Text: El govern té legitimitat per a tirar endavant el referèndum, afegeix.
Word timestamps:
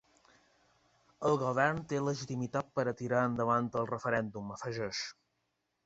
El 1.29 1.37
govern 1.41 1.83
té 1.93 2.01
legitimitat 2.07 2.73
per 2.79 2.87
a 2.93 2.97
tirar 3.03 3.23
endavant 3.29 3.71
el 3.83 3.89
referèndum, 3.95 4.53
afegeix. 4.59 5.09